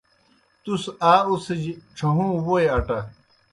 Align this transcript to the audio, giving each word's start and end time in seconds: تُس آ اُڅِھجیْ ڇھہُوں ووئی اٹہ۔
تُس 0.63 0.83
آ 1.11 1.13
اُڅِھجیْ 1.29 1.73
ڇھہُوں 1.95 2.31
ووئی 2.45 2.67
اٹہ۔ 2.77 2.97